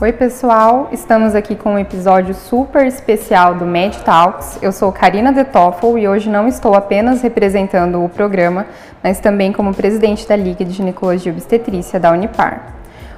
Oi, 0.00 0.12
pessoal! 0.12 0.90
Estamos 0.92 1.34
aqui 1.34 1.56
com 1.56 1.72
um 1.72 1.78
episódio 1.78 2.32
super 2.32 2.86
especial 2.86 3.56
do 3.56 3.66
Med 3.66 3.98
Talks. 4.04 4.56
Eu 4.62 4.70
sou 4.70 4.92
Karina 4.92 5.32
De 5.32 5.42
Toffel 5.42 5.98
e 5.98 6.06
hoje 6.06 6.30
não 6.30 6.46
estou 6.46 6.74
apenas 6.74 7.20
representando 7.20 8.04
o 8.04 8.08
programa, 8.08 8.64
mas 9.02 9.18
também 9.18 9.52
como 9.52 9.74
presidente 9.74 10.24
da 10.28 10.36
Liga 10.36 10.64
de 10.64 10.70
Ginecologia 10.70 11.32
e 11.32 11.34
Obstetrícia 11.34 11.98
da 11.98 12.12
Unipar. 12.12 12.74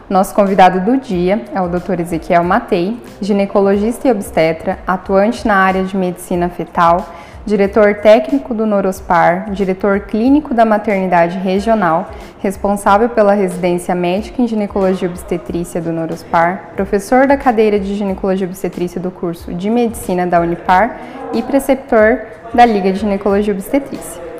Nosso 0.08 0.34
convidado 0.34 0.80
do 0.80 0.96
dia 0.96 1.44
é 1.54 1.60
o 1.60 1.68
Dr. 1.68 2.00
Ezequiel 2.00 2.44
Matei, 2.44 2.98
ginecologista 3.20 4.08
e 4.08 4.10
obstetra, 4.10 4.78
atuante 4.86 5.46
na 5.46 5.56
área 5.56 5.84
de 5.84 5.94
medicina 5.94 6.48
fetal, 6.48 7.06
diretor 7.46 7.94
técnico 7.96 8.54
do 8.54 8.66
Norospar, 8.66 9.50
diretor 9.50 10.00
clínico 10.00 10.52
da 10.52 10.64
maternidade 10.64 11.38
regional, 11.38 12.10
responsável 12.38 13.08
pela 13.08 13.32
residência 13.32 13.94
médica 13.94 14.42
em 14.42 14.46
ginecologia 14.46 15.08
e 15.08 15.10
obstetrícia 15.10 15.80
do 15.80 15.92
Norospar, 15.92 16.70
professor 16.76 17.26
da 17.26 17.36
cadeira 17.36 17.78
de 17.78 17.94
ginecologia 17.94 18.46
e 18.46 18.50
obstetrícia 18.50 19.00
do 19.00 19.10
curso 19.10 19.52
de 19.54 19.70
medicina 19.70 20.26
da 20.26 20.40
Unipar 20.40 20.98
e 21.32 21.42
preceptor 21.42 22.20
da 22.52 22.64
Liga 22.64 22.92
de 22.92 22.98
Ginecologia 23.00 23.52
e 23.52 23.56
Obstetrícia. 23.56 24.30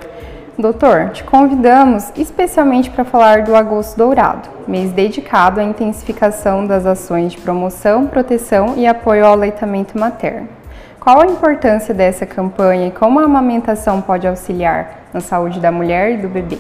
Doutor, 0.58 1.10
te 1.10 1.24
convidamos 1.24 2.12
especialmente 2.16 2.90
para 2.90 3.02
falar 3.02 3.44
do 3.44 3.56
Agosto 3.56 3.96
Dourado, 3.96 4.46
mês 4.68 4.92
dedicado 4.92 5.58
à 5.58 5.64
intensificação 5.64 6.66
das 6.66 6.84
ações 6.84 7.32
de 7.32 7.38
promoção, 7.38 8.06
proteção 8.06 8.74
e 8.76 8.86
apoio 8.86 9.24
ao 9.24 9.32
aleitamento 9.32 9.98
materno. 9.98 10.59
Qual 11.00 11.22
a 11.22 11.26
importância 11.26 11.94
dessa 11.94 12.26
campanha 12.26 12.88
e 12.88 12.90
como 12.90 13.20
a 13.20 13.24
amamentação 13.24 14.02
pode 14.02 14.26
auxiliar 14.26 15.06
na 15.14 15.20
saúde 15.20 15.58
da 15.58 15.72
mulher 15.72 16.12
e 16.12 16.16
do 16.18 16.28
bebê? 16.28 16.58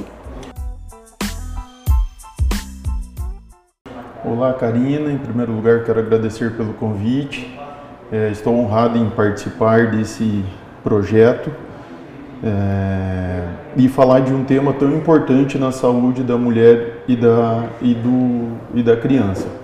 Olá, 4.24 4.54
Karina. 4.54 5.12
Em 5.12 5.18
primeiro 5.18 5.52
lugar, 5.52 5.84
quero 5.84 6.00
agradecer 6.00 6.56
pelo 6.56 6.72
convite. 6.72 7.54
É, 8.10 8.30
estou 8.30 8.56
honrado 8.56 8.96
em 8.96 9.10
participar 9.10 9.90
desse 9.90 10.42
projeto 10.82 11.52
é, 12.42 13.42
e 13.76 13.90
falar 13.90 14.20
de 14.20 14.32
um 14.32 14.42
tema 14.42 14.72
tão 14.72 14.90
importante 14.96 15.58
na 15.58 15.70
saúde 15.70 16.22
da 16.22 16.38
mulher 16.38 17.04
e 17.06 17.14
da, 17.14 17.66
e 17.82 17.94
do, 17.94 18.56
e 18.72 18.82
da 18.82 18.96
criança. 18.96 19.59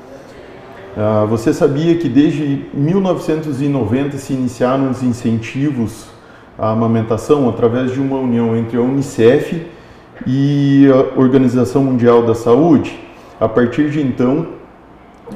Ah, 0.99 1.27
você 1.29 1.53
sabia 1.53 1.95
que 1.97 2.09
desde 2.09 2.65
1990 2.73 4.17
se 4.17 4.33
iniciaram 4.33 4.91
os 4.91 5.03
incentivos 5.03 6.07
à 6.59 6.71
amamentação 6.71 7.47
através 7.51 7.93
de 7.93 8.01
uma 8.01 8.17
união 8.17 8.57
entre 8.57 8.79
a 8.79 8.81
Unicef 8.81 9.67
e 10.27 10.89
a 10.91 11.21
Organização 11.21 11.85
Mundial 11.85 12.23
da 12.23 12.35
Saúde? 12.35 12.99
A 13.39 13.47
partir 13.47 13.91
de 13.91 14.01
então, 14.01 14.47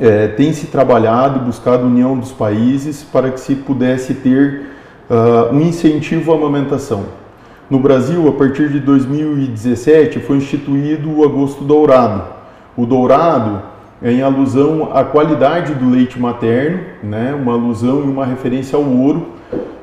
é, 0.01 0.29
tem 0.29 0.51
se 0.55 0.69
trabalhado, 0.69 1.41
buscado 1.41 1.85
união 1.85 2.17
dos 2.17 2.33
países 2.33 3.03
para 3.03 3.31
que 3.31 3.39
se 3.39 3.55
pudesse 3.55 4.15
ter 4.15 4.63
uh, 5.11 5.55
um 5.55 5.61
incentivo 5.61 6.33
à 6.33 6.37
amamentação. 6.37 7.05
No 7.69 7.79
Brasil, 7.79 8.27
a 8.27 8.33
partir 8.33 8.71
de 8.71 8.81
2017, 8.81 10.21
foi 10.21 10.39
instituído 10.39 11.15
o 11.15 11.23
Agosto 11.23 11.63
Dourado. 11.65 12.25
O 12.75 12.87
dourado 12.87 13.70
em 14.03 14.23
alusão 14.23 14.91
à 14.95 15.05
qualidade 15.05 15.75
do 15.75 15.91
leite 15.91 16.19
materno, 16.19 16.81
né? 17.03 17.35
uma 17.35 17.53
alusão 17.53 18.01
e 18.01 18.09
uma 18.09 18.25
referência 18.25 18.77
ao 18.77 18.85
ouro, 18.85 19.29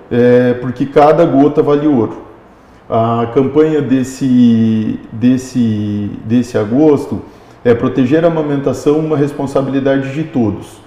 é, 0.10 0.54
porque 0.56 0.86
cada 0.86 1.24
gota 1.26 1.62
vale 1.62 1.88
ouro. 1.88 2.26
A 2.90 3.28
campanha 3.34 3.82
desse, 3.82 5.00
desse, 5.12 6.10
desse 6.26 6.58
agosto 6.58 7.22
é 7.64 7.74
proteger 7.76 8.24
a 8.24 8.28
amamentação 8.28 8.98
uma 9.00 9.18
responsabilidade 9.18 10.14
de 10.14 10.24
todos. 10.24 10.78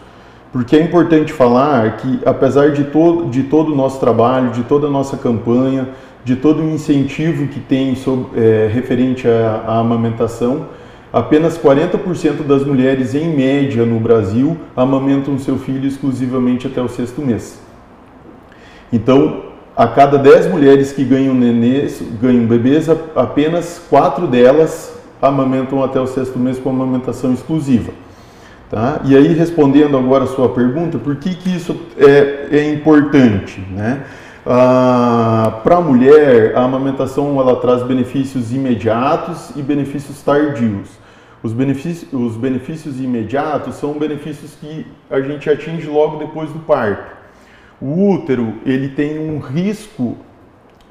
Porque 0.52 0.74
é 0.74 0.82
importante 0.82 1.32
falar 1.32 1.98
que, 1.98 2.20
apesar 2.24 2.72
de, 2.72 2.84
to 2.84 3.28
de 3.30 3.44
todo 3.44 3.72
o 3.72 3.76
nosso 3.76 4.00
trabalho, 4.00 4.50
de 4.50 4.64
toda 4.64 4.88
a 4.88 4.90
nossa 4.90 5.16
campanha, 5.16 5.88
de 6.24 6.36
todo 6.36 6.62
o 6.62 6.70
incentivo 6.70 7.46
que 7.46 7.60
tem 7.60 7.94
sobre, 7.94 8.40
é, 8.40 8.68
referente 8.72 9.28
à, 9.28 9.62
à 9.66 9.78
amamentação, 9.78 10.66
apenas 11.12 11.58
40% 11.58 12.42
das 12.46 12.64
mulheres, 12.64 13.14
em 13.14 13.34
média, 13.34 13.84
no 13.84 13.98
Brasil, 13.98 14.56
amamentam 14.76 15.38
seu 15.38 15.58
filho 15.58 15.86
exclusivamente 15.86 16.66
até 16.66 16.80
o 16.80 16.88
sexto 16.88 17.20
mês. 17.20 17.60
Então, 18.92 19.44
a 19.76 19.86
cada 19.86 20.18
10 20.18 20.48
mulheres 20.48 20.92
que 20.92 21.04
ganham 21.04 21.34
nenês, 21.34 22.02
ganham 22.20 22.46
bebês, 22.46 22.88
apenas 23.14 23.80
4 23.88 24.26
delas 24.26 24.92
amamentam 25.22 25.82
até 25.82 26.00
o 26.00 26.06
sexto 26.06 26.38
mês 26.38 26.58
com 26.58 26.70
amamentação 26.70 27.32
exclusiva. 27.32 27.92
Tá? 28.70 29.00
E 29.04 29.16
aí, 29.16 29.32
respondendo 29.32 29.96
agora 29.96 30.24
a 30.24 30.28
sua 30.28 30.48
pergunta, 30.48 30.96
por 30.96 31.16
que, 31.16 31.34
que 31.34 31.50
isso 31.50 31.76
é, 31.98 32.48
é 32.52 32.72
importante? 32.72 33.60
Né? 33.70 34.02
Ah, 34.46 35.60
Para 35.62 35.76
a 35.76 35.80
mulher, 35.80 36.56
a 36.56 36.62
amamentação 36.62 37.38
ela 37.38 37.56
traz 37.56 37.82
benefícios 37.82 38.52
imediatos 38.52 39.50
e 39.54 39.62
benefícios 39.62 40.22
tardios. 40.22 40.88
Os 41.42 41.52
benefícios, 41.52 42.12
os 42.12 42.36
benefícios 42.36 43.00
imediatos 43.00 43.74
são 43.76 43.94
benefícios 43.94 44.54
que 44.60 44.86
a 45.10 45.20
gente 45.20 45.48
atinge 45.48 45.86
logo 45.86 46.16
depois 46.16 46.50
do 46.50 46.58
parto. 46.60 47.16
O 47.80 48.10
útero 48.10 48.54
ele 48.64 48.88
tem 48.88 49.18
um 49.18 49.38
risco 49.38 50.16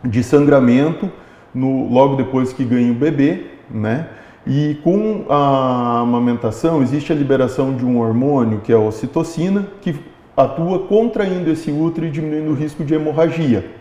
de 0.04 0.24
sangramento 0.24 1.12
no, 1.54 1.92
logo 1.92 2.16
depois 2.16 2.54
que 2.54 2.64
ganha 2.64 2.92
o 2.92 2.96
bebê, 2.96 3.46
né? 3.70 4.08
E 4.48 4.80
com 4.84 5.26
a 5.30 6.00
amamentação 6.00 6.82
existe 6.82 7.12
a 7.12 7.16
liberação 7.16 7.76
de 7.76 7.86
um 7.86 8.00
hormônio 8.00 8.62
que 8.62 8.72
é 8.72 8.76
a 8.76 8.80
ocitocina, 8.80 9.68
que 9.82 9.96
atua 10.44 10.80
contraindo 10.80 11.50
esse 11.52 11.72
útero 11.72 12.08
e 12.08 12.10
diminuindo 12.10 12.52
o 12.52 12.54
risco 12.54 12.84
de 12.84 12.94
hemorragia. 12.94 13.72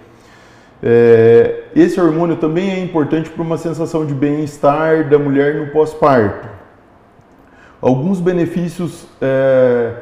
É, 0.82 1.64
esse 1.74 2.00
hormônio 2.00 2.36
também 2.36 2.70
é 2.70 2.80
importante 2.80 3.30
para 3.30 3.42
uma 3.42 3.56
sensação 3.56 4.04
de 4.04 4.14
bem-estar 4.14 5.08
da 5.08 5.18
mulher 5.18 5.54
no 5.56 5.72
pós-parto. 5.72 6.48
Alguns 7.80 8.20
benefícios 8.20 9.06
é, 9.20 9.92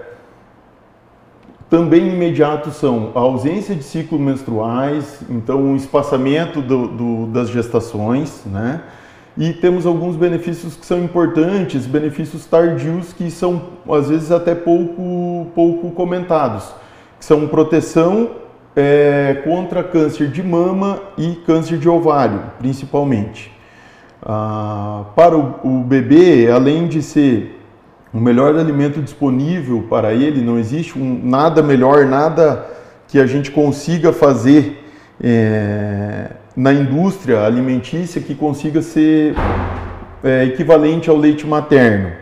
também 1.68 2.08
imediatos 2.08 2.76
são 2.76 3.12
a 3.14 3.20
ausência 3.20 3.74
de 3.74 3.82
ciclos 3.82 4.20
menstruais, 4.20 5.20
então 5.28 5.72
o 5.72 5.76
espaçamento 5.76 6.62
do, 6.62 6.88
do, 6.88 7.26
das 7.26 7.50
gestações, 7.50 8.42
né? 8.46 8.82
E 9.38 9.52
temos 9.52 9.84
alguns 9.84 10.16
benefícios 10.16 10.74
que 10.76 10.86
são 10.86 10.98
importantes, 11.02 11.84
benefícios 11.84 12.46
tardios 12.46 13.12
que 13.12 13.30
são 13.30 13.62
às 13.90 14.08
vezes 14.08 14.30
até 14.30 14.54
pouco, 14.54 15.48
pouco 15.54 15.90
comentados, 15.90 16.64
que 17.18 17.24
são 17.24 17.46
proteção 17.46 18.30
é, 18.74 19.42
contra 19.44 19.82
câncer 19.84 20.28
de 20.28 20.42
mama 20.42 21.00
e 21.18 21.34
câncer 21.46 21.78
de 21.78 21.88
ovário, 21.88 22.40
principalmente. 22.58 23.52
Ah, 24.22 25.04
para 25.14 25.36
o, 25.36 25.60
o 25.62 25.84
bebê, 25.84 26.50
além 26.50 26.86
de 26.86 27.02
ser 27.02 27.60
o 28.12 28.18
melhor 28.18 28.56
alimento 28.56 29.02
disponível 29.02 29.84
para 29.90 30.14
ele, 30.14 30.40
não 30.40 30.58
existe 30.58 30.98
um, 30.98 31.20
nada 31.22 31.62
melhor, 31.62 32.06
nada 32.06 32.66
que 33.06 33.18
a 33.18 33.26
gente 33.26 33.50
consiga 33.50 34.12
fazer 34.12 34.82
é, 35.22 36.30
na 36.56 36.72
indústria 36.72 37.42
alimentícia 37.44 38.20
que 38.20 38.34
consiga 38.34 38.80
ser 38.80 39.34
é, 40.24 40.44
equivalente 40.44 41.10
ao 41.10 41.16
leite 41.16 41.46
materno. 41.46 42.12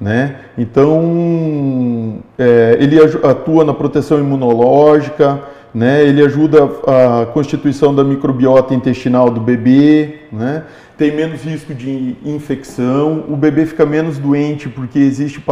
Né? 0.00 0.36
Então, 0.56 2.22
é, 2.38 2.78
ele 2.80 2.96
atua 3.22 3.64
na 3.64 3.74
proteção 3.74 4.18
imunológica, 4.18 5.42
né? 5.74 6.02
ele 6.02 6.24
ajuda 6.24 6.64
a 6.86 7.26
constituição 7.26 7.94
da 7.94 8.02
microbiota 8.02 8.74
intestinal 8.74 9.28
do 9.28 9.40
bebê, 9.40 10.20
né? 10.32 10.62
tem 10.96 11.14
menos 11.14 11.42
risco 11.42 11.74
de 11.74 12.16
infecção, 12.24 13.24
o 13.28 13.36
bebê 13.36 13.66
fica 13.66 13.84
menos 13.84 14.18
doente 14.18 14.68
porque 14.68 14.98
existe 14.98 15.42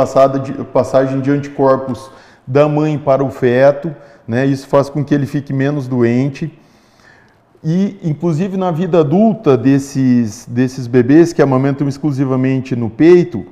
de, 0.43 0.53
passagem 0.65 1.21
de 1.21 1.31
anticorpos 1.31 2.11
da 2.47 2.69
mãe 2.69 2.97
para 2.97 3.23
o 3.23 3.31
feto, 3.31 3.95
né? 4.27 4.47
isso 4.47 4.67
faz 4.67 4.89
com 4.89 5.05
que 5.05 5.15
ele 5.15 5.27
fique 5.27 5.53
menos 5.53 5.87
doente. 5.87 6.51
E, 7.63 7.97
inclusive, 8.03 8.57
na 8.57 8.71
vida 8.71 9.01
adulta 9.01 9.57
desses, 9.57 10.47
desses 10.47 10.87
bebês 10.87 11.33
que 11.33 11.43
amamentam 11.43 11.89
exclusivamente 11.89 12.77
no 12.77 12.89
peito, 12.89 13.45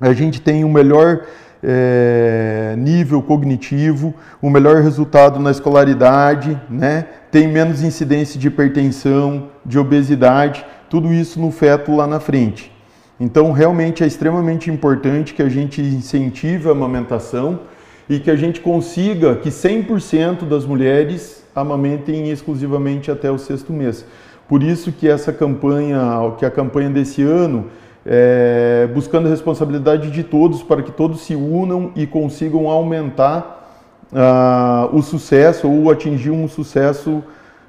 a 0.00 0.12
gente 0.12 0.40
tem 0.40 0.64
um 0.64 0.70
melhor 0.70 1.22
é, 1.62 2.74
nível 2.78 3.22
cognitivo, 3.22 4.14
um 4.42 4.50
melhor 4.50 4.82
resultado 4.82 5.40
na 5.40 5.50
escolaridade, 5.50 6.60
né? 6.68 7.06
tem 7.30 7.48
menos 7.48 7.82
incidência 7.82 8.38
de 8.38 8.48
hipertensão, 8.48 9.48
de 9.64 9.78
obesidade, 9.78 10.64
tudo 10.88 11.12
isso 11.12 11.40
no 11.40 11.50
feto 11.50 11.96
lá 11.96 12.06
na 12.06 12.20
frente. 12.20 12.70
Então, 13.18 13.50
realmente 13.52 14.04
é 14.04 14.06
extremamente 14.06 14.70
importante 14.70 15.34
que 15.34 15.42
a 15.42 15.48
gente 15.48 15.80
incentive 15.80 16.68
a 16.68 16.72
amamentação 16.72 17.60
e 18.08 18.18
que 18.20 18.30
a 18.30 18.36
gente 18.36 18.60
consiga 18.60 19.36
que 19.36 19.48
100% 19.48 20.46
das 20.46 20.66
mulheres 20.66 21.43
amamentem 21.54 22.30
exclusivamente 22.30 23.10
até 23.10 23.30
o 23.30 23.38
sexto 23.38 23.72
mês. 23.72 24.04
Por 24.48 24.62
isso 24.62 24.92
que 24.92 25.08
essa 25.08 25.32
campanha, 25.32 26.00
que 26.38 26.44
a 26.44 26.50
campanha 26.50 26.90
desse 26.90 27.22
ano 27.22 27.66
é, 28.04 28.88
buscando 28.92 29.26
a 29.26 29.30
responsabilidade 29.30 30.10
de 30.10 30.22
todos 30.22 30.62
para 30.62 30.82
que 30.82 30.92
todos 30.92 31.22
se 31.22 31.34
unam 31.34 31.90
e 31.96 32.06
consigam 32.06 32.68
aumentar 32.68 33.64
uh, 34.12 34.94
o 34.94 35.02
sucesso 35.02 35.68
ou 35.68 35.90
atingir 35.90 36.30
um 36.30 36.46
sucesso 36.46 37.22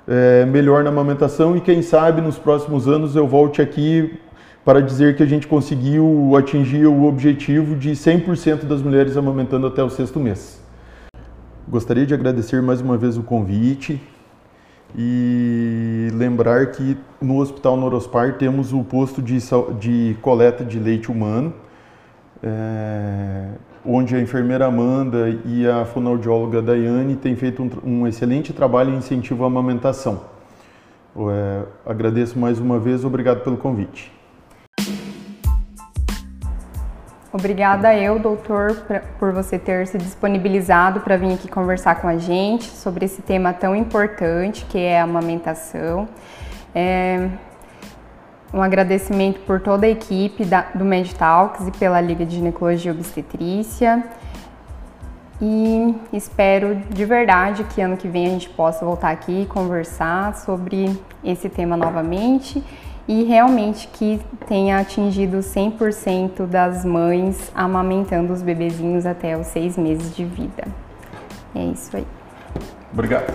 é, 0.08 0.46
melhor 0.46 0.84
na 0.84 0.90
amamentação 0.90 1.56
e 1.56 1.62
quem 1.62 1.82
sabe 1.82 2.22
nos 2.22 2.38
próximos 2.38 2.88
anos 2.88 3.16
eu 3.16 3.28
volte 3.28 3.62
aqui 3.62 4.20
para 4.64 4.82
dizer 4.82 5.16
que 5.16 5.24
a 5.24 5.26
gente 5.26 5.48
conseguiu 5.48 6.34
atingir 6.38 6.86
o 6.86 7.06
objetivo 7.06 7.76
de 7.76 7.92
100% 7.92 8.66
das 8.66 8.82
mulheres 8.82 9.16
amamentando 9.16 9.68
até 9.68 9.84
o 9.84 9.90
sexto 9.90 10.20
mês. 10.20 10.65
Gostaria 11.68 12.06
de 12.06 12.14
agradecer 12.14 12.62
mais 12.62 12.80
uma 12.80 12.96
vez 12.96 13.18
o 13.18 13.24
convite 13.24 14.00
e 14.96 16.10
lembrar 16.14 16.68
que 16.68 16.96
no 17.20 17.40
Hospital 17.40 17.76
Norospar 17.76 18.38
temos 18.38 18.72
o 18.72 18.84
posto 18.84 19.20
de, 19.20 19.40
de 19.80 20.16
coleta 20.22 20.64
de 20.64 20.78
leite 20.78 21.12
humano, 21.12 21.52
é, 22.44 23.48
onde 23.84 24.16
a 24.16 24.22
enfermeira 24.22 24.68
Amanda 24.68 25.28
e 25.44 25.68
a 25.68 25.86
fonoaudióloga 25.86 26.62
Daiane 26.62 27.16
têm 27.16 27.36
feito 27.36 27.64
um, 27.64 27.70
um 27.84 28.08
excelente 28.08 28.54
trabalho 28.54 28.94
em 28.94 28.98
incentivo 28.98 29.44
à 29.44 29.48
amamentação. 29.48 30.22
É, 31.18 31.64
agradeço 31.84 32.38
mais 32.38 32.60
uma 32.60 32.78
vez, 32.78 33.04
obrigado 33.04 33.44
pelo 33.44 33.58
convite. 33.58 34.14
Obrigada 37.38 37.94
eu, 37.94 38.18
doutor, 38.18 38.86
por 39.20 39.34
você 39.34 39.60
ter 39.60 39.86
se 39.88 39.98
disponibilizado 39.98 41.02
para 41.02 41.18
vir 41.18 41.34
aqui 41.34 41.50
conversar 41.50 41.96
com 41.96 42.08
a 42.08 42.18
gente 42.18 42.64
sobre 42.64 43.04
esse 43.04 43.22
tema 43.22 43.52
tão 43.52 43.76
importante 43.76 44.64
que 44.64 44.78
é 44.78 45.02
a 45.02 45.04
amamentação. 45.04 46.08
É, 46.74 47.28
um 48.54 48.62
agradecimento 48.62 49.42
por 49.42 49.60
toda 49.60 49.86
a 49.86 49.90
equipe 49.90 50.46
da, 50.46 50.62
do 50.74 50.86
MedTalks 50.86 51.68
e 51.68 51.72
pela 51.72 52.00
Liga 52.00 52.26
de 52.26 52.38
Ginecologia 52.38 52.94
e 52.94 52.96
Obstetrícia. 52.96 54.02
E 55.42 55.94
espero 56.14 56.76
de 56.90 57.04
verdade 57.04 57.66
que 57.66 57.82
ano 57.82 57.98
que 57.98 58.08
vem 58.08 58.28
a 58.28 58.30
gente 58.30 58.48
possa 58.48 58.86
voltar 58.86 59.10
aqui 59.10 59.42
e 59.42 59.46
conversar 59.46 60.38
sobre 60.38 60.98
esse 61.22 61.50
tema 61.50 61.76
novamente 61.76 62.64
e 63.08 63.24
realmente 63.24 63.88
que 63.88 64.20
tenha 64.48 64.80
atingido 64.80 65.38
100% 65.38 66.46
das 66.46 66.84
mães 66.84 67.52
amamentando 67.54 68.34
os 68.34 68.42
bebezinhos 68.42 69.06
até 69.06 69.38
os 69.38 69.48
seis 69.48 69.78
meses 69.78 70.16
de 70.16 70.26
vida. 70.26 70.68
É 71.54 71.64
isso 71.66 71.96
aí. 71.96 72.06
Obrigado. 72.92 73.32